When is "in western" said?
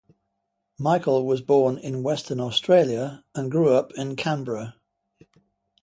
1.77-2.39